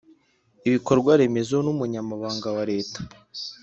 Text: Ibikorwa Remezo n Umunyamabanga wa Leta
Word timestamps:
Ibikorwa 0.67 1.11
Remezo 1.21 1.57
n 1.63 1.67
Umunyamabanga 1.73 2.47
wa 2.55 2.63
Leta 2.71 2.99